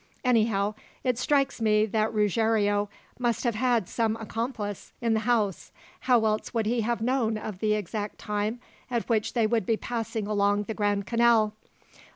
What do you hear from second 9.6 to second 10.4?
be passing